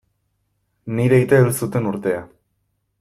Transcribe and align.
Nire 0.99 1.19
aita 1.19 1.41
hil 1.41 1.53
zuten 1.61 1.91
urtea. 1.93 2.25